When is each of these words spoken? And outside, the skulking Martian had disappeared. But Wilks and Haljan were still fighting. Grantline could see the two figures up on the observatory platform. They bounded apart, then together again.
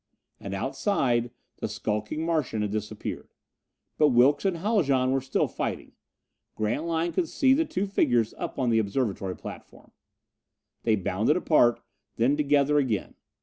And 0.39 0.55
outside, 0.55 1.29
the 1.57 1.67
skulking 1.67 2.25
Martian 2.25 2.63
had 2.63 2.71
disappeared. 2.71 3.35
But 3.99 4.07
Wilks 4.09 4.45
and 4.45 4.57
Haljan 4.57 5.11
were 5.11 5.21
still 5.21 5.47
fighting. 5.47 5.91
Grantline 6.55 7.13
could 7.13 7.29
see 7.29 7.53
the 7.53 7.65
two 7.65 7.85
figures 7.85 8.33
up 8.39 8.57
on 8.57 8.71
the 8.71 8.79
observatory 8.79 9.35
platform. 9.35 9.91
They 10.81 10.95
bounded 10.95 11.37
apart, 11.37 11.81
then 12.15 12.35
together 12.35 12.79
again. 12.79 13.13